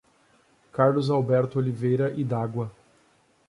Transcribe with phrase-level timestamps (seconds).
[0.71, 2.71] Carlos Alberto Oliveira Idagua